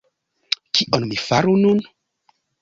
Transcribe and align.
Kion 0.79 1.03
mi 1.11 1.17
faru 1.25 1.53
nun? 1.67 1.79